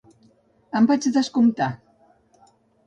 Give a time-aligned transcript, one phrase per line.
[0.79, 1.71] Em vaig descomptar.